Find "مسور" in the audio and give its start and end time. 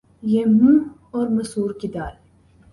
1.27-1.69